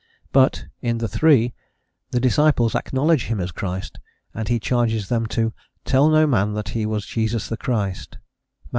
But 0.31 0.65
in 0.81 0.97
the 0.97 1.07
three 1.07 1.53
the 2.09 2.19
disciples 2.19 2.73
acknowledge 2.73 3.25
him 3.25 3.39
as 3.39 3.51
Christ, 3.51 3.99
and 4.33 4.47
he 4.47 4.59
charges 4.59 5.09
them 5.09 5.27
to 5.27 5.53
"tell 5.85 6.09
no 6.09 6.25
man 6.25 6.53
that 6.53 6.69
he 6.69 6.87
was 6.87 7.05
Jesus 7.05 7.47
the 7.47 7.55
Christ" 7.57 8.13
(Matt. 8.13 8.21